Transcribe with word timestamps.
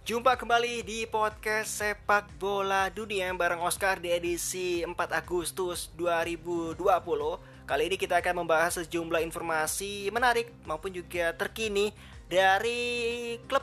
Jumpa 0.00 0.32
kembali 0.32 0.80
di 0.80 1.04
podcast 1.04 1.84
sepak 1.84 2.40
bola 2.40 2.88
dunia 2.88 3.28
bareng 3.36 3.60
Oscar 3.60 4.00
di 4.00 4.08
edisi 4.08 4.80
4 4.80 4.96
Agustus 5.12 5.92
2020 5.92 6.80
Kali 7.68 7.82
ini 7.84 8.00
kita 8.00 8.24
akan 8.24 8.40
membahas 8.40 8.80
sejumlah 8.80 9.20
informasi 9.20 10.08
menarik 10.08 10.56
maupun 10.64 10.96
juga 10.96 11.36
terkini 11.36 11.92
dari 12.32 13.36
klub 13.44 13.60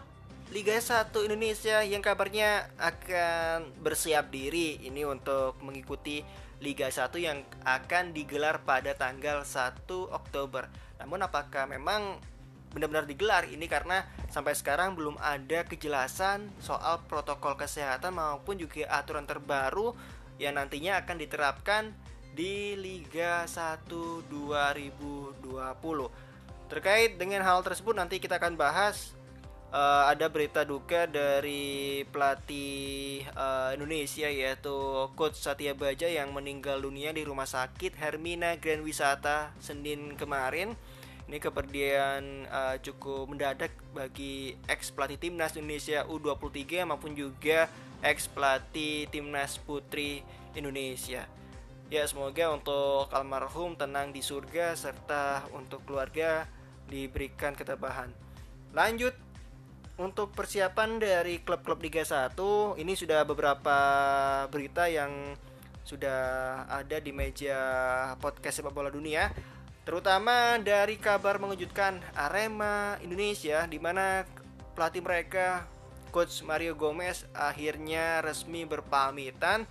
Liga 0.54 0.78
1 0.78 1.10
Indonesia 1.26 1.82
yang 1.82 2.06
kabarnya 2.06 2.70
akan 2.78 3.74
bersiap 3.82 4.30
diri 4.30 4.78
ini 4.86 5.10
untuk 5.10 5.58
mengikuti 5.66 6.22
Liga 6.62 6.86
1 6.86 7.18
yang 7.18 7.42
akan 7.66 8.14
digelar 8.14 8.62
pada 8.62 8.94
tanggal 8.94 9.42
1 9.42 9.90
Oktober. 9.90 10.70
Namun 11.02 11.20
apakah 11.26 11.66
memang 11.66 12.22
benar-benar 12.72 13.08
digelar 13.08 13.48
ini 13.48 13.66
karena 13.66 14.04
sampai 14.28 14.54
sekarang 14.54 14.94
belum 14.94 15.16
ada 15.20 15.64
kejelasan 15.64 16.52
soal 16.60 17.02
protokol 17.08 17.56
kesehatan 17.56 18.16
maupun 18.16 18.60
juga 18.60 18.86
aturan 18.92 19.24
terbaru 19.24 19.96
yang 20.38 20.56
nantinya 20.60 21.02
akan 21.02 21.18
diterapkan 21.18 21.94
di 22.38 22.78
Liga 22.78 23.50
1 23.50 23.90
2020. 24.30 25.42
Terkait 26.68 27.18
dengan 27.18 27.42
hal 27.42 27.66
tersebut 27.66 27.96
nanti 27.98 28.22
kita 28.22 28.38
akan 28.38 28.54
bahas 28.60 29.18
uh, 29.72 30.06
ada 30.12 30.28
berita 30.30 30.62
duka 30.68 31.08
dari 31.10 32.04
pelatih 32.08 33.26
uh, 33.34 33.74
Indonesia 33.74 34.30
yaitu 34.30 34.78
Coach 35.16 35.40
Satya 35.40 35.74
Baja 35.74 36.06
yang 36.08 36.32
meninggal 36.36 36.84
dunia 36.84 37.10
di 37.16 37.24
Rumah 37.26 37.48
Sakit 37.48 37.98
Hermina 37.98 38.60
Grand 38.60 38.84
Wisata 38.84 39.56
Senin 39.58 40.14
kemarin. 40.14 40.78
Ini 41.28 41.44
kepergian 41.44 42.48
uh, 42.48 42.80
cukup 42.80 43.28
mendadak 43.28 43.76
bagi 43.92 44.56
ex 44.64 44.96
pelatih 44.96 45.20
timnas 45.20 45.60
Indonesia 45.60 46.08
U23 46.08 46.88
maupun 46.88 47.12
juga 47.12 47.68
ex 48.00 48.32
pelatih 48.32 49.12
timnas 49.12 49.60
putri 49.60 50.24
Indonesia. 50.56 51.28
Ya 51.92 52.04
semoga 52.08 52.56
untuk 52.56 53.12
almarhum 53.12 53.76
tenang 53.76 54.16
di 54.16 54.24
surga 54.24 54.76
serta 54.80 55.52
untuk 55.52 55.84
keluarga 55.84 56.48
diberikan 56.88 57.52
ketabahan. 57.56 58.08
Lanjut 58.72 59.12
untuk 60.00 60.32
persiapan 60.32 60.96
dari 60.96 61.44
klub-klub 61.44 61.84
Liga 61.84 62.08
1 62.08 62.40
ini 62.80 62.96
sudah 62.96 63.28
beberapa 63.28 63.78
berita 64.48 64.88
yang 64.88 65.36
sudah 65.88 66.20
ada 66.68 67.00
di 67.00 67.16
meja 67.16 67.60
podcast 68.20 68.60
sepak 68.60 68.76
bola 68.76 68.92
dunia 68.92 69.32
terutama 69.88 70.60
dari 70.60 71.00
kabar 71.00 71.40
mengejutkan 71.40 72.04
Arema 72.12 73.00
Indonesia 73.00 73.64
di 73.72 73.80
mana 73.80 74.28
pelatih 74.76 75.00
mereka 75.00 75.64
coach 76.12 76.44
Mario 76.44 76.76
Gomez 76.76 77.24
akhirnya 77.32 78.20
resmi 78.20 78.68
berpamitan 78.68 79.64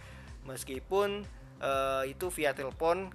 meskipun 0.48 1.20
uh, 1.60 2.08
itu 2.08 2.32
via 2.32 2.56
telepon 2.56 3.12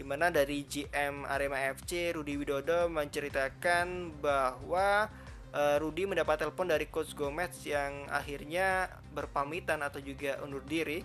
di 0.00 0.08
mana 0.08 0.32
dari 0.32 0.64
GM 0.64 1.28
Arema 1.28 1.60
FC 1.76 2.16
Rudi 2.16 2.40
Widodo 2.40 2.88
menceritakan 2.88 4.16
bahwa 4.24 5.12
uh, 5.52 5.76
Rudy 5.84 6.08
mendapat 6.08 6.48
telepon 6.48 6.64
dari 6.64 6.88
coach 6.88 7.12
Gomez 7.12 7.60
yang 7.68 8.08
akhirnya 8.08 8.88
berpamitan 9.12 9.84
atau 9.84 10.00
juga 10.00 10.40
undur 10.40 10.64
diri. 10.64 11.04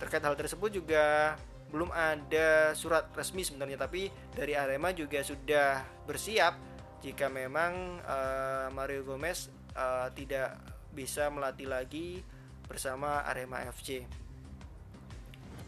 Terkait 0.00 0.24
hal 0.24 0.32
tersebut 0.32 0.72
juga 0.72 1.36
belum 1.70 1.90
ada 1.90 2.72
surat 2.78 3.10
resmi 3.14 3.42
sebenarnya 3.42 3.76
tapi 3.76 4.08
dari 4.32 4.54
Arema 4.54 4.94
juga 4.94 5.18
sudah 5.20 5.82
bersiap 6.06 6.54
jika 7.02 7.26
memang 7.26 8.02
uh, 8.02 8.70
Mario 8.72 9.02
Gomez 9.02 9.50
uh, 9.74 10.08
tidak 10.14 10.56
bisa 10.94 11.28
melatih 11.28 11.68
lagi 11.68 12.24
bersama 12.66 13.22
Arema 13.28 13.62
FC. 13.68 14.02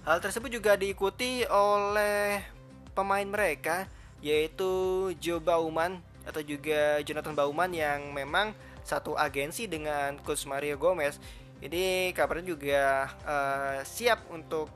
Hal 0.09 0.19
tersebut 0.25 0.49
juga 0.49 0.75
diikuti 0.75 1.45
oleh 1.47 2.41
pemain 2.97 3.29
mereka 3.29 3.85
yaitu 4.25 4.70
Joe 5.20 5.39
Bauman 5.39 6.01
atau 6.27 6.42
juga 6.42 6.98
Jonathan 7.05 7.37
Bauman 7.37 7.70
yang 7.70 8.11
memang 8.11 8.57
satu 8.83 9.14
agensi 9.14 9.69
dengan 9.69 10.17
coach 10.25 10.48
Mario 10.48 10.81
Gomez. 10.81 11.20
Ini 11.58 12.14
kabarnya 12.14 12.47
juga 12.55 13.11
uh, 13.27 13.79
siap 13.83 14.27
untuk 14.33 14.70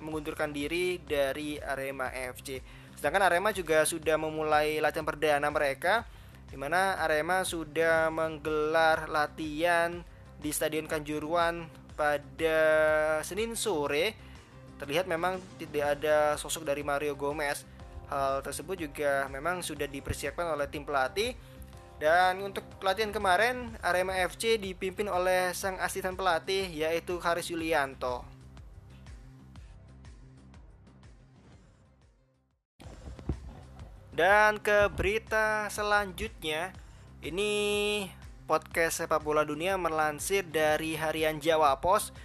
mengundurkan 0.00 0.52
diri 0.52 1.00
dari 1.02 1.60
Arema 1.60 2.12
FC. 2.12 2.60
Sedangkan 2.96 3.28
Arema 3.28 3.52
juga 3.52 3.84
sudah 3.84 4.16
memulai 4.16 4.80
latihan 4.80 5.04
perdana 5.04 5.48
mereka 5.52 6.04
di 6.46 6.56
mana 6.56 6.96
Arema 7.02 7.42
sudah 7.42 8.08
menggelar 8.08 9.10
latihan 9.10 10.00
di 10.40 10.50
Stadion 10.52 10.88
Kanjuruan 10.88 11.66
pada 11.96 12.58
Senin 13.24 13.56
sore. 13.58 14.16
Terlihat 14.76 15.08
memang 15.08 15.40
tidak 15.56 15.96
ada 15.96 16.36
sosok 16.36 16.68
dari 16.68 16.84
Mario 16.84 17.16
Gomez 17.16 17.76
Hal 18.06 18.38
tersebut 18.38 18.78
juga 18.78 19.26
memang 19.26 19.66
sudah 19.66 19.90
dipersiapkan 19.90 20.46
oleh 20.54 20.70
tim 20.70 20.86
pelatih 20.86 21.34
dan 21.98 22.38
untuk 22.38 22.62
latihan 22.78 23.10
kemarin 23.10 23.74
Arema 23.82 24.14
FC 24.14 24.62
dipimpin 24.62 25.10
oleh 25.10 25.50
sang 25.56 25.74
asisten 25.82 26.14
pelatih 26.14 26.70
yaitu 26.70 27.18
Haris 27.18 27.50
Yulianto. 27.50 28.35
Dan 34.16 34.64
ke 34.64 34.88
berita 34.96 35.68
selanjutnya, 35.68 36.72
ini 37.20 37.52
podcast 38.48 39.04
sepak 39.04 39.20
bola 39.20 39.44
dunia 39.44 39.76
melansir 39.76 40.40
dari 40.40 40.96
harian 40.96 41.36
Jawa 41.36 41.76
Pos 41.84 42.16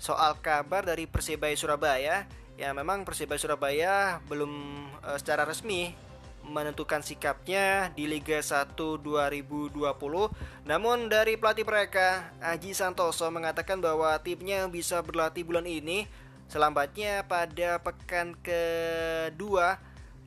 soal 0.00 0.40
kabar 0.40 0.88
dari 0.88 1.04
Persebaya 1.04 1.52
Surabaya 1.52 2.24
ya 2.56 2.72
memang 2.72 3.04
Persibaya 3.04 3.36
Surabaya 3.36 4.24
belum 4.32 4.48
uh, 5.04 5.16
secara 5.20 5.44
resmi 5.44 5.92
menentukan 6.40 7.04
sikapnya 7.04 7.92
di 7.92 8.08
Liga 8.08 8.40
1 8.40 8.72
2020. 8.72 9.76
Namun 10.64 11.10
dari 11.12 11.36
pelatih 11.36 11.68
mereka, 11.68 12.32
Aji 12.40 12.72
Santoso 12.72 13.28
mengatakan 13.28 13.76
bahwa 13.82 14.16
timnya 14.24 14.64
bisa 14.72 15.04
berlatih 15.04 15.44
bulan 15.44 15.68
ini 15.68 16.08
selambatnya 16.48 17.28
pada 17.28 17.82
pekan 17.84 18.38
kedua 18.40 19.76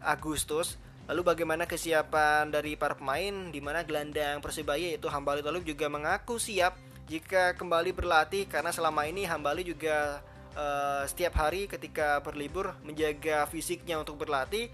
Agustus. 0.04 0.78
Lalu 1.10 1.26
bagaimana 1.26 1.66
kesiapan 1.66 2.54
dari 2.54 2.78
para 2.78 2.94
pemain? 2.94 3.50
Di 3.50 3.58
mana 3.58 3.82
gelandang 3.82 4.46
Persibaya 4.46 4.94
yaitu 4.94 5.10
Hambali 5.10 5.42
Talib 5.42 5.66
juga 5.66 5.90
mengaku 5.90 6.38
siap 6.38 6.78
jika 7.10 7.58
kembali 7.58 7.98
berlatih? 7.98 8.46
Karena 8.46 8.70
selama 8.70 9.10
ini 9.10 9.26
Hambali 9.26 9.66
juga 9.66 10.22
uh, 10.54 11.02
setiap 11.10 11.34
hari 11.42 11.66
ketika 11.66 12.22
berlibur 12.22 12.78
menjaga 12.86 13.50
fisiknya 13.50 13.98
untuk 13.98 14.22
berlatih. 14.22 14.70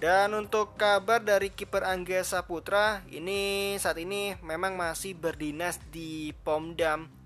Dan 0.00 0.32
untuk 0.32 0.80
kabar 0.80 1.20
dari 1.20 1.52
kiper 1.52 1.84
Angga 1.84 2.24
Saputra, 2.24 3.04
ini 3.12 3.76
saat 3.76 4.00
ini 4.00 4.32
memang 4.40 4.72
masih 4.72 5.12
berdinas 5.12 5.76
di 5.92 6.32
Pomdam 6.40 7.19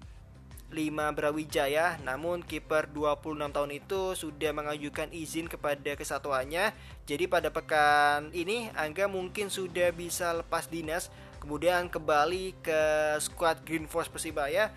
5 0.74 1.14
Brawijaya 1.14 2.02
namun 2.02 2.42
kiper 2.42 2.90
26 2.90 3.54
tahun 3.54 3.70
itu 3.70 4.18
sudah 4.18 4.50
mengajukan 4.50 5.14
izin 5.14 5.46
kepada 5.46 5.94
kesatuannya 5.94 6.74
jadi 7.06 7.30
pada 7.30 7.54
pekan 7.54 8.34
ini 8.34 8.74
Angga 8.74 9.06
mungkin 9.06 9.54
sudah 9.54 9.94
bisa 9.94 10.34
lepas 10.34 10.66
dinas 10.66 11.14
kemudian 11.38 11.86
kembali 11.86 12.58
ke 12.58 12.82
skuad 13.22 13.62
Green 13.62 13.86
Force 13.86 14.10
Persibaya 14.10 14.74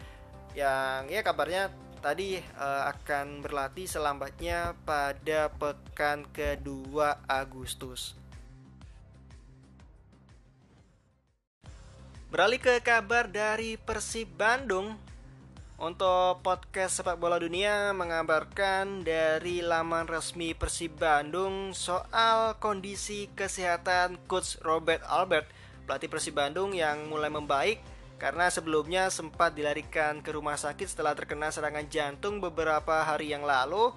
yang 0.53 1.09
ya 1.09 1.25
kabarnya 1.25 1.73
tadi 1.99 2.37
uh, 2.57 2.87
akan 2.93 3.41
berlatih 3.41 3.89
selambatnya 3.89 4.77
pada 4.85 5.49
pekan 5.51 6.23
kedua 6.29 7.19
Agustus. 7.25 8.13
Beralih 12.27 12.59
ke 12.59 12.83
kabar 12.83 13.31
dari 13.31 13.79
Persib 13.79 14.27
Bandung. 14.35 14.99
Untuk 15.77 16.41
podcast 16.41 16.97
sepak 16.97 17.21
bola 17.21 17.37
dunia 17.37 17.93
mengabarkan 17.93 19.05
dari 19.05 19.61
laman 19.61 20.09
resmi 20.09 20.57
Persib 20.57 20.97
Bandung 20.97 21.69
soal 21.77 22.57
kondisi 22.57 23.29
kesehatan 23.37 24.17
coach 24.25 24.57
Robert 24.65 25.05
Albert, 25.05 25.45
pelatih 25.85 26.09
Persib 26.09 26.33
Bandung 26.33 26.73
yang 26.73 27.05
mulai 27.05 27.29
membaik 27.29 27.77
karena 28.17 28.49
sebelumnya 28.49 29.13
sempat 29.13 29.53
dilarikan 29.53 30.25
ke 30.25 30.33
rumah 30.33 30.57
sakit 30.57 30.97
setelah 30.97 31.13
terkena 31.13 31.53
serangan 31.53 31.85
jantung 31.93 32.41
beberapa 32.41 33.05
hari 33.05 33.29
yang 33.29 33.45
lalu. 33.45 33.93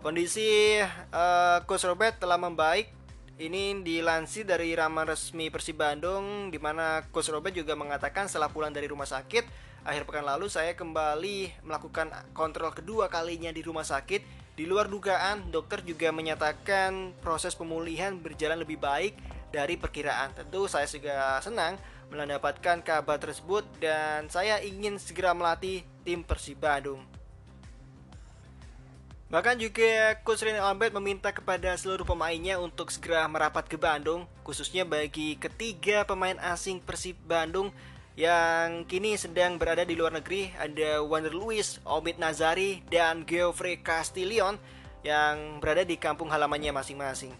Kondisi 0.00 0.80
uh, 1.12 1.60
Coach 1.68 1.84
Robert 1.84 2.16
telah 2.16 2.40
membaik. 2.40 2.96
Ini 3.36 3.84
dilansir 3.84 4.48
dari 4.48 4.72
raman 4.72 5.04
resmi 5.04 5.52
Persib 5.52 5.76
Bandung 5.76 6.48
di 6.48 6.56
mana 6.56 7.04
Coach 7.12 7.28
Robert 7.28 7.52
juga 7.52 7.76
mengatakan 7.76 8.24
setelah 8.24 8.48
pulang 8.48 8.72
dari 8.72 8.88
rumah 8.88 9.04
sakit 9.04 9.69
akhir 9.84 10.04
pekan 10.04 10.26
lalu 10.26 10.46
saya 10.52 10.76
kembali 10.76 11.64
melakukan 11.64 12.12
kontrol 12.36 12.72
kedua 12.74 13.08
kalinya 13.08 13.48
di 13.50 13.64
rumah 13.64 13.84
sakit. 13.84 14.40
Di 14.58 14.68
luar 14.68 14.92
dugaan, 14.92 15.48
dokter 15.48 15.80
juga 15.80 16.12
menyatakan 16.12 17.16
proses 17.24 17.56
pemulihan 17.56 18.12
berjalan 18.20 18.60
lebih 18.60 18.76
baik 18.76 19.16
dari 19.48 19.80
perkiraan. 19.80 20.36
Tentu 20.36 20.68
saya 20.68 20.84
juga 20.84 21.40
senang 21.40 21.80
mendapatkan 22.12 22.82
kabar 22.82 23.16
tersebut 23.16 23.64
dan 23.78 24.28
saya 24.28 24.58
ingin 24.60 24.98
segera 25.00 25.32
melatih 25.32 25.86
tim 26.04 26.20
Persib 26.26 26.60
Bandung. 26.60 27.00
Bahkan 29.30 29.62
juga 29.62 30.18
Coach 30.26 30.42
Rene 30.42 30.58
Albert 30.58 30.90
meminta 30.90 31.30
kepada 31.30 31.70
seluruh 31.78 32.02
pemainnya 32.02 32.58
untuk 32.58 32.90
segera 32.90 33.30
merapat 33.30 33.70
ke 33.70 33.78
Bandung, 33.78 34.26
khususnya 34.42 34.82
bagi 34.82 35.38
ketiga 35.38 36.02
pemain 36.02 36.34
asing 36.50 36.82
Persib 36.82 37.14
Bandung 37.30 37.70
yang 38.20 38.84
kini 38.84 39.16
sedang 39.16 39.56
berada 39.56 39.80
di 39.80 39.96
luar 39.96 40.12
negeri. 40.12 40.52
Ada 40.60 41.00
Wander 41.00 41.32
Luis, 41.32 41.80
Omid 41.88 42.20
Nazari, 42.20 42.84
dan 42.92 43.24
Geoffrey 43.24 43.80
Castillion 43.80 44.60
yang 45.00 45.56
berada 45.56 45.88
di 45.88 45.96
kampung 45.96 46.28
halamannya 46.28 46.68
masing-masing. 46.76 47.32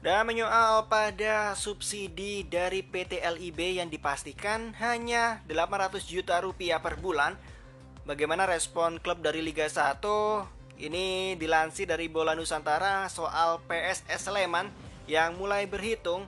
Dan 0.00 0.24
menyoal 0.26 0.88
pada 0.88 1.52
subsidi 1.54 2.42
dari 2.48 2.80
PT 2.82 3.22
LIB 3.22 3.78
yang 3.78 3.92
dipastikan 3.92 4.72
hanya 4.80 5.44
800 5.46 6.00
juta 6.08 6.40
rupiah 6.40 6.80
per 6.80 6.96
bulan. 6.96 7.36
Bagaimana 8.08 8.48
respon 8.48 8.98
klub 8.98 9.20
dari 9.20 9.44
Liga 9.44 9.68
1? 9.68 10.00
Ini 10.80 11.38
dilansir 11.38 11.86
dari 11.86 12.10
Bola 12.10 12.34
Nusantara 12.34 13.06
soal 13.06 13.62
PSS 13.68 14.26
Sleman 14.26 14.91
yang 15.12 15.36
mulai 15.36 15.68
berhitung 15.68 16.24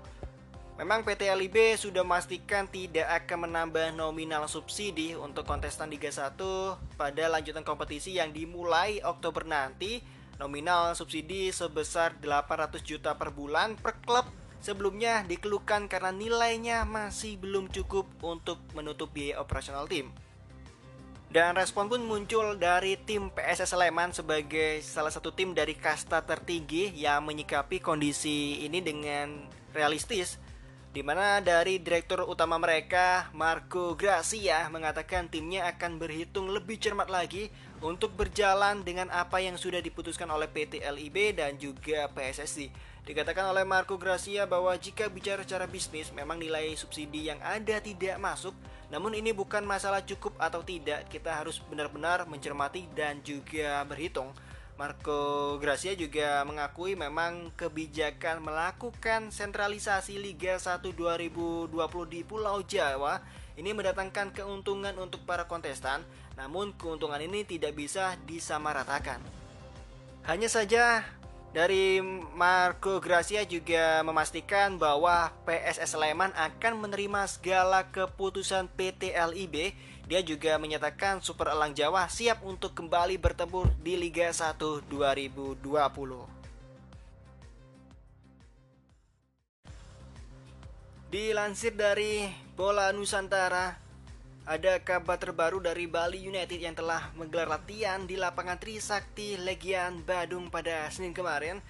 Memang 0.74 1.06
PT 1.06 1.30
LIB 1.30 1.78
sudah 1.78 2.02
memastikan 2.02 2.66
tidak 2.66 3.06
akan 3.22 3.46
menambah 3.46 3.94
nominal 3.94 4.50
subsidi 4.50 5.14
untuk 5.14 5.46
kontestan 5.46 5.86
Liga 5.86 6.10
1 6.10 6.34
pada 6.98 7.24
lanjutan 7.30 7.62
kompetisi 7.62 8.18
yang 8.18 8.34
dimulai 8.34 8.98
Oktober 9.06 9.46
nanti 9.46 10.02
Nominal 10.34 10.98
subsidi 10.98 11.54
sebesar 11.54 12.18
800 12.18 12.82
juta 12.82 13.14
per 13.14 13.30
bulan 13.30 13.78
per 13.78 14.02
klub 14.02 14.26
sebelumnya 14.58 15.22
dikeluhkan 15.30 15.86
karena 15.86 16.10
nilainya 16.10 16.82
masih 16.82 17.38
belum 17.38 17.70
cukup 17.70 18.10
untuk 18.18 18.58
menutup 18.74 19.14
biaya 19.14 19.38
operasional 19.38 19.86
tim. 19.86 20.10
Dan 21.34 21.58
respon 21.58 21.90
pun 21.90 21.98
muncul 22.06 22.54
dari 22.54 22.94
tim 22.94 23.26
PSS 23.26 23.74
Sleman 23.74 24.14
sebagai 24.14 24.78
salah 24.86 25.10
satu 25.10 25.34
tim 25.34 25.50
dari 25.50 25.74
kasta 25.74 26.22
tertinggi 26.22 26.94
yang 26.94 27.26
menyikapi 27.26 27.82
kondisi 27.82 28.62
ini 28.62 28.78
dengan 28.78 29.42
realistis 29.74 30.38
di 30.94 31.02
mana 31.02 31.42
dari 31.42 31.82
direktur 31.82 32.22
utama 32.22 32.54
mereka 32.54 33.26
Marco 33.34 33.98
Gracia 33.98 34.70
mengatakan 34.70 35.26
timnya 35.26 35.66
akan 35.74 35.98
berhitung 35.98 36.54
lebih 36.54 36.78
cermat 36.78 37.10
lagi 37.10 37.50
untuk 37.82 38.14
berjalan 38.14 38.86
dengan 38.86 39.10
apa 39.10 39.42
yang 39.42 39.58
sudah 39.58 39.82
diputuskan 39.82 40.30
oleh 40.30 40.46
PT 40.46 40.86
LIB 40.86 41.34
dan 41.34 41.58
juga 41.58 42.06
PSSI. 42.14 42.70
Dikatakan 43.10 43.50
oleh 43.50 43.66
Marco 43.66 43.98
Gracia 43.98 44.46
bahwa 44.46 44.70
jika 44.78 45.10
bicara 45.10 45.42
secara 45.42 45.66
bisnis 45.66 46.14
memang 46.14 46.38
nilai 46.38 46.78
subsidi 46.78 47.26
yang 47.26 47.42
ada 47.42 47.82
tidak 47.82 48.22
masuk, 48.22 48.54
namun 48.94 49.10
ini 49.10 49.34
bukan 49.34 49.66
masalah 49.66 50.06
cukup 50.06 50.38
atau 50.38 50.62
tidak, 50.62 51.10
kita 51.10 51.34
harus 51.34 51.58
benar-benar 51.66 52.30
mencermati 52.30 52.86
dan 52.94 53.18
juga 53.26 53.82
berhitung. 53.90 54.30
Marco 54.78 55.58
Gracia 55.58 55.98
juga 55.98 56.46
mengakui 56.46 56.94
memang 56.94 57.50
kebijakan 57.58 58.38
melakukan 58.38 59.34
sentralisasi 59.34 60.22
Liga 60.22 60.62
1 60.62 60.78
2020 60.94 61.74
di 62.06 62.22
Pulau 62.22 62.62
Jawa 62.62 63.18
ini 63.58 63.74
mendatangkan 63.74 64.30
keuntungan 64.30 64.94
untuk 64.94 65.26
para 65.26 65.50
kontestan, 65.50 66.06
namun 66.38 66.70
keuntungan 66.78 67.18
ini 67.18 67.42
tidak 67.42 67.74
bisa 67.74 68.14
disamaratakan. 68.30 69.18
Hanya 70.22 70.46
saja 70.46 71.02
dari 71.54 72.02
Marco 72.34 72.98
Gracia 72.98 73.46
juga 73.46 74.02
memastikan 74.02 74.74
bahwa 74.74 75.30
PSS 75.46 75.94
Sleman 75.94 76.34
akan 76.34 76.82
menerima 76.82 77.30
segala 77.30 77.86
keputusan 77.94 78.66
PT 78.74 79.14
LIB 79.14 79.70
dia 80.04 80.20
juga 80.20 80.60
menyatakan 80.60 81.24
Super 81.24 81.48
Elang 81.54 81.72
Jawa 81.72 82.10
siap 82.12 82.44
untuk 82.44 82.76
kembali 82.76 83.16
bertempur 83.16 83.72
di 83.80 83.96
Liga 83.96 84.28
1 84.28 84.84
2020. 84.90 85.64
Dilansir 91.08 91.72
dari 91.72 92.28
Bola 92.58 92.90
Nusantara, 92.90 93.78
ada 94.44 94.76
kabar 94.84 95.16
terbaru 95.16 95.56
dari 95.56 95.88
Bali 95.88 96.20
United 96.20 96.60
yang 96.60 96.76
telah 96.76 97.08
menggelar 97.16 97.48
latihan 97.48 98.04
di 98.04 98.20
lapangan 98.20 98.60
Trisakti 98.60 99.40
Legian 99.40 100.04
Badung 100.04 100.52
pada 100.52 100.84
Senin 100.92 101.16
kemarin 101.16 101.64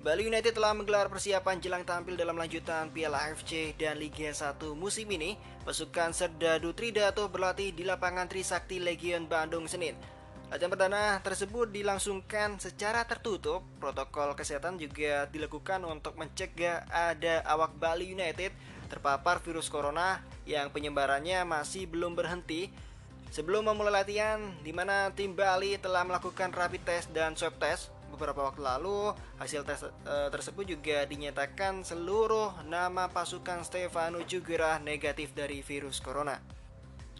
Bali 0.00 0.24
United 0.24 0.56
telah 0.56 0.72
menggelar 0.72 1.12
persiapan 1.12 1.60
jelang 1.60 1.84
tampil 1.84 2.16
dalam 2.16 2.32
lanjutan 2.32 2.88
Piala 2.88 3.20
AFC 3.20 3.76
dan 3.76 4.00
Liga 4.00 4.32
1 4.32 4.56
musim 4.72 5.04
ini. 5.12 5.36
Pasukan 5.60 6.16
Serdadu 6.16 6.72
Tridato 6.72 7.28
berlatih 7.28 7.76
di 7.76 7.84
lapangan 7.84 8.24
Trisakti 8.24 8.80
Legion 8.80 9.28
Bandung 9.28 9.68
Senin. 9.68 9.92
Latihan 10.48 10.72
perdana 10.72 11.20
tersebut 11.20 11.68
dilangsungkan 11.68 12.56
secara 12.56 13.04
tertutup. 13.04 13.60
Protokol 13.76 14.32
kesehatan 14.32 14.80
juga 14.80 15.28
dilakukan 15.28 15.84
untuk 15.84 16.16
mencegah 16.16 16.88
ada 16.88 17.44
awak 17.44 17.76
Bali 17.76 18.08
United 18.16 18.56
terpapar 18.88 19.44
virus 19.44 19.68
corona 19.68 20.24
yang 20.50 20.74
penyebarannya 20.74 21.46
masih 21.46 21.86
belum 21.86 22.18
berhenti. 22.18 22.74
Sebelum 23.30 23.62
memulai 23.62 24.02
latihan, 24.02 24.42
di 24.66 24.74
mana 24.74 25.14
tim 25.14 25.38
Bali 25.38 25.78
telah 25.78 26.02
melakukan 26.02 26.50
rapid 26.50 26.82
test 26.82 27.06
dan 27.14 27.38
swab 27.38 27.54
test, 27.62 27.94
beberapa 28.10 28.42
waktu 28.42 28.58
lalu 28.58 29.14
hasil 29.38 29.62
tes 29.62 29.86
e, 29.86 30.16
tersebut 30.34 30.66
juga 30.66 31.06
dinyatakan 31.06 31.86
seluruh 31.86 32.66
nama 32.66 33.06
pasukan 33.06 33.62
Stefano 33.62 34.20
Jugera 34.26 34.82
negatif 34.82 35.30
dari 35.30 35.62
virus 35.62 36.02
corona. 36.02 36.42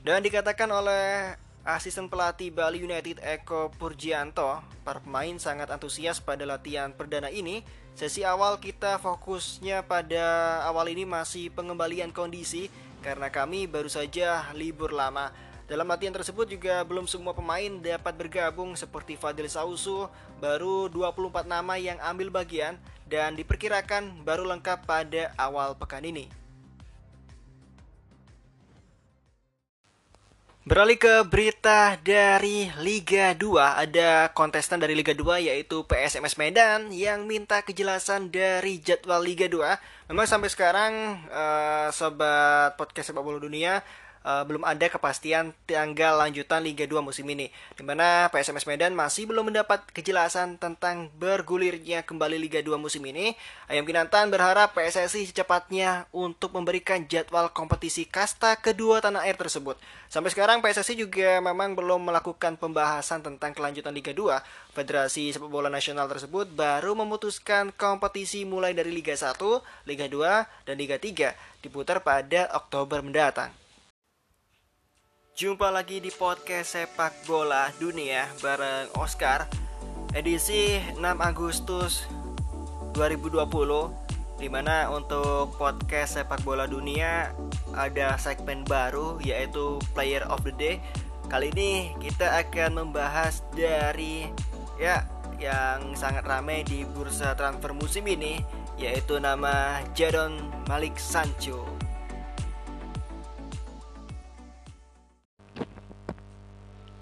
Dan 0.02 0.26
dikatakan 0.26 0.66
oleh 0.66 1.38
asisten 1.62 2.10
pelatih 2.10 2.50
Bali 2.50 2.82
United 2.82 3.22
Eko 3.22 3.70
Purjianto, 3.70 4.64
para 4.82 4.98
pemain 4.98 5.36
sangat 5.38 5.70
antusias 5.70 6.18
pada 6.18 6.42
latihan 6.48 6.90
perdana 6.90 7.28
ini. 7.30 7.62
Sesi 7.94 8.24
awal 8.24 8.62
kita 8.64 8.96
fokusnya 8.96 9.84
pada 9.84 10.24
awal 10.64 10.88
ini 10.88 11.04
masih 11.04 11.52
pengembalian 11.52 12.14
kondisi 12.16 12.72
karena 13.00 13.32
kami 13.32 13.66
baru 13.66 13.88
saja 13.88 14.48
libur 14.54 14.92
lama 14.92 15.32
dalam 15.70 15.86
latihan 15.86 16.10
tersebut 16.10 16.50
juga 16.50 16.82
belum 16.82 17.06
semua 17.06 17.30
pemain 17.30 17.70
dapat 17.78 18.18
bergabung 18.18 18.74
seperti 18.74 19.14
Fadil 19.14 19.46
Sausu, 19.46 20.10
baru 20.42 20.90
24 20.90 21.46
nama 21.46 21.78
yang 21.78 21.94
ambil 22.02 22.42
bagian 22.42 22.74
dan 23.06 23.38
diperkirakan 23.38 24.26
baru 24.26 24.50
lengkap 24.50 24.82
pada 24.82 25.30
awal 25.38 25.78
pekan 25.78 26.02
ini. 26.02 26.39
Beralih 30.70 31.02
ke 31.02 31.26
berita 31.26 31.98
dari 31.98 32.70
Liga 32.78 33.34
2, 33.34 33.42
ada 33.58 34.30
kontestan 34.30 34.78
dari 34.78 34.94
Liga 34.94 35.10
2 35.10 35.50
yaitu 35.50 35.82
PSMS 35.82 36.38
Medan 36.38 36.94
yang 36.94 37.26
minta 37.26 37.58
kejelasan 37.66 38.30
dari 38.30 38.78
jadwal 38.78 39.18
Liga 39.18 39.50
2. 39.50 39.66
Memang 40.14 40.30
sampai 40.30 40.46
sekarang 40.46 41.26
uh, 41.26 41.90
sobat 41.90 42.78
podcast 42.78 43.10
sepak 43.10 43.18
bola 43.18 43.42
dunia 43.42 43.82
uh, 44.24 44.42
belum 44.44 44.62
ada 44.64 44.86
kepastian 44.88 45.52
tanggal 45.64 46.20
lanjutan 46.20 46.60
Liga 46.64 46.84
2 46.84 47.00
musim 47.00 47.24
ini, 47.28 47.48
di 47.76 47.82
mana 47.84 48.28
PSMS 48.32 48.68
Medan 48.68 48.92
masih 48.92 49.28
belum 49.28 49.52
mendapat 49.52 49.84
kejelasan 49.92 50.60
tentang 50.60 51.08
bergulirnya 51.16 52.04
kembali 52.04 52.36
Liga 52.36 52.60
2 52.60 52.76
musim 52.76 53.04
ini. 53.06 53.36
Ayam 53.70 53.86
Kinantan 53.86 54.28
berharap 54.28 54.76
PSSI 54.76 55.30
secepatnya 55.30 56.10
untuk 56.12 56.52
memberikan 56.52 57.04
jadwal 57.06 57.52
kompetisi 57.52 58.04
kasta 58.04 58.58
kedua 58.58 59.00
tanah 59.00 59.24
air 59.24 59.38
tersebut. 59.38 59.78
Sampai 60.10 60.34
sekarang 60.34 60.58
PSSI 60.58 60.98
juga 60.98 61.38
memang 61.38 61.78
belum 61.78 62.10
melakukan 62.10 62.58
pembahasan 62.58 63.22
tentang 63.22 63.54
kelanjutan 63.54 63.94
Liga 63.94 64.10
2. 64.10 64.74
Federasi 64.74 65.30
Sepak 65.34 65.50
Bola 65.50 65.70
Nasional 65.70 66.06
tersebut 66.10 66.50
baru 66.50 66.98
memutuskan 66.98 67.70
kompetisi 67.74 68.42
mulai 68.42 68.74
dari 68.74 68.90
Liga 68.90 69.14
1, 69.14 69.38
Liga 69.86 70.06
2, 70.06 70.66
dan 70.66 70.74
Liga 70.74 70.98
3 70.98 71.62
diputar 71.62 72.02
pada 72.02 72.50
Oktober 72.56 73.04
mendatang. 73.04 73.69
Jumpa 75.40 75.72
lagi 75.72 76.04
di 76.04 76.12
podcast 76.12 76.76
sepak 76.76 77.24
bola 77.24 77.72
dunia 77.80 78.28
bareng 78.44 78.92
Oscar. 79.00 79.48
Edisi 80.12 80.76
6 80.76 81.00
Agustus 81.00 82.04
2020 82.92 83.48
Di 84.36 84.52
mana 84.52 84.92
untuk 84.92 85.56
podcast 85.56 86.20
sepak 86.20 86.44
bola 86.44 86.68
dunia 86.68 87.32
ada 87.72 88.20
segmen 88.20 88.68
baru 88.68 89.16
yaitu 89.24 89.80
Player 89.96 90.28
of 90.28 90.44
the 90.44 90.52
Day. 90.52 90.76
Kali 91.32 91.48
ini 91.56 91.96
kita 91.96 92.36
akan 92.44 92.84
membahas 92.84 93.40
dari 93.56 94.28
ya 94.76 95.08
yang 95.40 95.96
sangat 95.96 96.28
ramai 96.28 96.68
di 96.68 96.84
bursa 96.84 97.32
transfer 97.32 97.72
musim 97.72 98.04
ini 98.04 98.44
yaitu 98.76 99.16
nama 99.16 99.80
Jadon 99.96 100.36
Malik 100.68 101.00
Sancho 101.00 101.79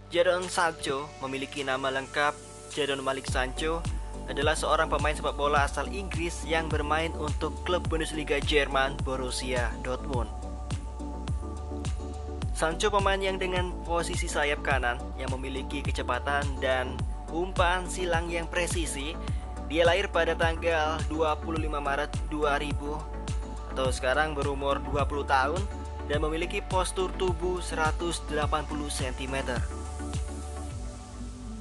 Jadon 0.08 0.48
Sancho 0.48 1.04
memiliki 1.20 1.60
nama 1.60 1.92
lengkap 1.92 2.32
Jadon 2.72 3.04
Malik 3.04 3.28
Sancho, 3.28 3.84
adalah 4.24 4.56
seorang 4.56 4.88
pemain 4.88 5.12
sepak 5.12 5.36
bola 5.36 5.68
asal 5.68 5.84
Inggris 5.92 6.48
yang 6.48 6.64
bermain 6.72 7.12
untuk 7.20 7.52
klub 7.68 7.84
Bundesliga 7.92 8.40
Jerman 8.40 8.96
Borussia 9.04 9.68
Dortmund. 9.84 10.32
Sancho 12.56 12.88
pemain 12.88 13.20
yang 13.20 13.36
dengan 13.36 13.76
posisi 13.84 14.32
sayap 14.32 14.64
kanan 14.64 14.96
yang 15.20 15.28
memiliki 15.28 15.84
kecepatan 15.84 16.56
dan 16.56 16.96
umpan 17.28 17.84
silang 17.84 18.32
yang 18.32 18.48
presisi. 18.48 19.12
Dia 19.68 19.84
lahir 19.84 20.08
pada 20.08 20.32
tanggal 20.32 20.96
25 21.12 21.68
Maret 21.68 22.10
2000 22.32 23.76
atau 23.76 23.88
sekarang 23.92 24.32
berumur 24.32 24.80
20 24.88 25.28
tahun 25.28 25.60
dan 26.08 26.24
memiliki 26.24 26.64
postur 26.64 27.12
tubuh 27.20 27.60
180 27.60 28.32
cm. 28.88 29.36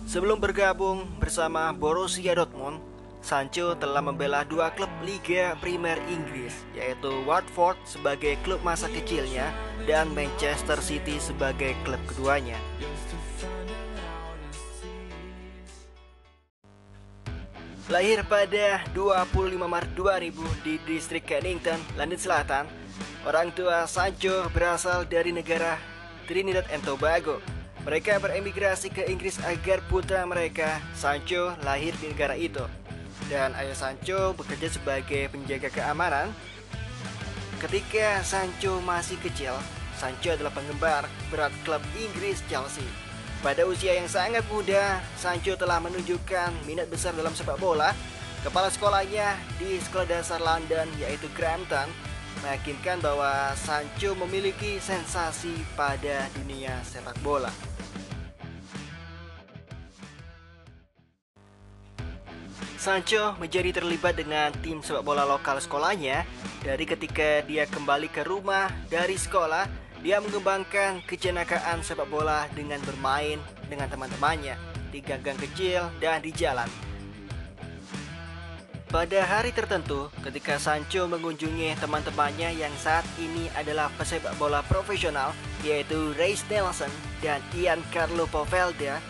Sebelum 0.08 0.40
bergabung 0.40 1.04
bersama 1.20 1.76
Borussia 1.76 2.32
Dortmund, 2.32 2.80
Sancho 3.20 3.76
telah 3.76 4.00
membela 4.00 4.48
dua 4.48 4.72
klub 4.72 4.88
Liga 5.04 5.60
Primer 5.60 6.00
Inggris, 6.08 6.64
yaitu 6.72 7.12
Watford 7.28 7.76
sebagai 7.84 8.40
klub 8.48 8.64
masa 8.64 8.88
kecilnya 8.88 9.52
dan 9.84 10.08
Manchester 10.16 10.80
City 10.80 11.20
sebagai 11.20 11.76
klub 11.84 12.00
keduanya. 12.08 12.56
Lahir 17.92 18.24
pada 18.32 18.88
25 18.96 19.60
Maret 19.60 19.92
2000 19.92 20.64
di 20.64 20.80
distrik 20.88 21.28
Kennington, 21.28 21.84
London 22.00 22.16
Selatan, 22.16 22.64
orang 23.28 23.52
tua 23.52 23.84
Sancho 23.92 24.48
berasal 24.56 25.04
dari 25.04 25.36
negara 25.36 25.76
Trinidad 26.32 26.64
and 26.72 26.80
Tobago 26.88 27.57
mereka 27.88 28.20
beremigrasi 28.20 28.92
ke 28.92 29.08
Inggris 29.08 29.40
agar 29.48 29.80
putra 29.88 30.28
mereka, 30.28 30.84
Sancho, 30.92 31.56
lahir 31.64 31.96
di 32.04 32.12
negara 32.12 32.36
itu. 32.36 32.60
Dan 33.32 33.56
ayah 33.56 33.80
Sancho 33.80 34.36
bekerja 34.36 34.68
sebagai 34.76 35.32
penjaga 35.32 35.72
keamanan. 35.72 36.36
Ketika 37.64 38.20
Sancho 38.28 38.84
masih 38.84 39.16
kecil, 39.24 39.56
Sancho 39.96 40.36
adalah 40.36 40.52
penggemar 40.52 41.08
berat 41.32 41.56
klub 41.64 41.80
Inggris 41.96 42.44
Chelsea. 42.52 42.84
Pada 43.40 43.64
usia 43.64 43.96
yang 43.96 44.12
sangat 44.12 44.44
muda, 44.52 45.00
Sancho 45.16 45.56
telah 45.56 45.80
menunjukkan 45.80 46.68
minat 46.68 46.92
besar 46.92 47.16
dalam 47.16 47.32
sepak 47.32 47.56
bola. 47.56 47.96
Kepala 48.44 48.68
sekolahnya 48.68 49.40
di 49.64 49.80
sekolah 49.80 50.12
dasar 50.12 50.44
London 50.44 50.92
yaitu 51.00 51.32
Crampton 51.32 51.88
meyakinkan 52.44 53.00
bahwa 53.00 53.56
Sancho 53.56 54.14
memiliki 54.14 54.78
sensasi 54.78 55.56
pada 55.74 56.28
dunia 56.36 56.84
sepak 56.86 57.16
bola. 57.24 57.77
Sancho 62.88 63.36
menjadi 63.36 63.84
terlibat 63.84 64.16
dengan 64.16 64.48
tim 64.64 64.80
sepak 64.80 65.04
bola 65.04 65.28
lokal 65.28 65.60
sekolahnya 65.60 66.24
dari 66.64 66.88
ketika 66.88 67.44
dia 67.44 67.68
kembali 67.68 68.08
ke 68.08 68.24
rumah 68.24 68.72
dari 68.88 69.20
sekolah 69.20 69.68
dia 70.00 70.24
mengembangkan 70.24 71.04
kejenakaan 71.04 71.84
sepak 71.84 72.08
bola 72.08 72.48
dengan 72.56 72.80
bermain 72.88 73.44
dengan 73.68 73.92
teman-temannya 73.92 74.56
di 74.88 75.04
ganggang 75.04 75.36
kecil 75.36 75.92
dan 76.00 76.24
di 76.24 76.32
jalan. 76.32 76.72
Pada 78.88 79.20
hari 79.20 79.52
tertentu, 79.52 80.08
ketika 80.24 80.56
Sancho 80.56 81.12
mengunjungi 81.12 81.76
teman-temannya 81.84 82.56
yang 82.56 82.72
saat 82.80 83.04
ini 83.20 83.52
adalah 83.60 83.92
pesepak 84.00 84.32
bola 84.40 84.64
profesional, 84.64 85.36
yaitu 85.60 86.16
Ray 86.16 86.40
Nelson 86.48 86.88
dan 87.20 87.44
Ian 87.52 87.84
Carlo 87.92 88.32
Povelda, 88.32 89.04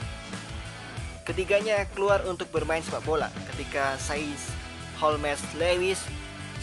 Ketiganya 1.28 1.84
keluar 1.92 2.24
untuk 2.24 2.48
bermain 2.56 2.80
sepak 2.80 3.04
bola 3.04 3.28
ketika 3.52 4.00
Saiz 4.00 4.48
Holmes 4.96 5.44
Lewis, 5.60 6.00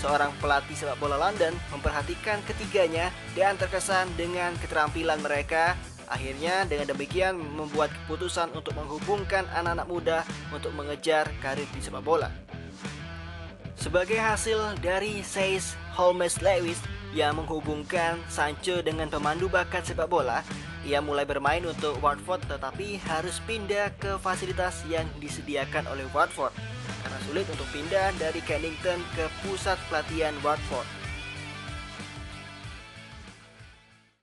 seorang 0.00 0.32
pelatih 0.40 0.72
sepak 0.72 0.96
bola 0.96 1.20
London, 1.20 1.52
memperhatikan 1.68 2.40
ketiganya 2.48 3.12
dan 3.36 3.60
terkesan 3.60 4.08
dengan 4.16 4.56
keterampilan 4.64 5.20
mereka. 5.20 5.76
Akhirnya 6.08 6.64
dengan 6.64 6.88
demikian 6.88 7.36
membuat 7.36 7.92
keputusan 7.92 8.56
untuk 8.56 8.72
menghubungkan 8.72 9.44
anak-anak 9.52 9.84
muda 9.84 10.18
untuk 10.48 10.72
mengejar 10.72 11.28
karir 11.44 11.68
di 11.76 11.84
sepak 11.84 12.00
bola. 12.00 12.32
Sebagai 13.76 14.16
hasil 14.16 14.80
dari 14.80 15.20
Saiz 15.20 15.76
Holmes 15.92 16.40
Lewis 16.40 16.80
yang 17.12 17.36
menghubungkan 17.36 18.16
Sancho 18.32 18.80
dengan 18.80 19.12
pemandu 19.12 19.52
bakat 19.52 19.84
sepak 19.84 20.08
bola, 20.08 20.40
ia 20.84 21.00
mulai 21.00 21.24
bermain 21.24 21.64
untuk 21.64 21.96
Watford 22.04 22.44
tetapi 22.44 23.00
harus 23.08 23.40
pindah 23.48 23.92
ke 23.96 24.20
fasilitas 24.20 24.84
yang 24.84 25.08
disediakan 25.16 25.88
oleh 25.88 26.04
Watford 26.12 26.52
karena 27.04 27.18
sulit 27.24 27.46
untuk 27.48 27.68
pindah 27.72 28.12
dari 28.20 28.40
Kennington 28.44 29.00
ke 29.16 29.24
pusat 29.44 29.76
pelatihan 29.88 30.36
Watford. 30.44 31.03